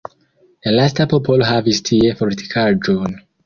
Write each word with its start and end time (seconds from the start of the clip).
La 0.67 0.73
lasta 0.75 1.07
popolo 1.11 1.47
havis 1.51 1.85
tie 1.93 2.17
fortikaĵon. 2.23 3.19